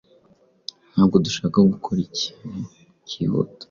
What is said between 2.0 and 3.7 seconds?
ikintu cyihuta.